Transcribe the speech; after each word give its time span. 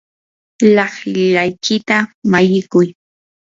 laqlaykita 0.75 1.97
mallikuy. 2.31 2.87